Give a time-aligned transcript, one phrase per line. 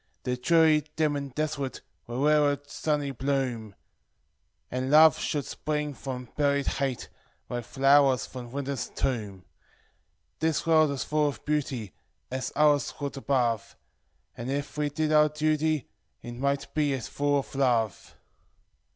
[0.23, 3.75] The dreary, dim, and desolate, would wtai a sunny bloom,
[4.71, 6.81] And love should spring from buri<
[7.47, 9.45] ike flowers from Wintei's tomb.
[10.39, 11.93] "This world is full of beauty,
[12.31, 13.75] as othei w .r\< ]> above;
[14.35, 15.87] And, if we did our duty,
[16.23, 18.15] it might be as full of love."